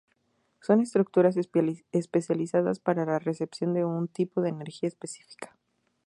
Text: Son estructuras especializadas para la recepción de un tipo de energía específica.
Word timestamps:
Son 0.61 0.81
estructuras 0.81 1.37
especializadas 1.37 2.79
para 2.79 3.05
la 3.05 3.19
recepción 3.19 3.75
de 3.75 3.85
un 3.85 4.07
tipo 4.07 4.41
de 4.41 4.49
energía 4.49 4.89
específica. 4.89 5.55